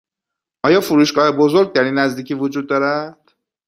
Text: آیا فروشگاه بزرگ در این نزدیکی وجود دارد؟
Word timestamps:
آیا 0.63 0.81
فروشگاه 0.81 1.31
بزرگ 1.31 1.73
در 1.73 1.83
این 1.83 1.93
نزدیکی 1.93 2.33
وجود 2.33 2.67
دارد؟ 2.69 3.31